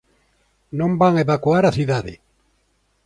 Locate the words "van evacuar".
1.01-1.63